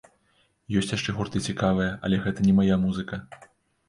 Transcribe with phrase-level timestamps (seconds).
[0.79, 3.21] Ёсць яшчэ гурты цікавыя, але гэта не мая музыка.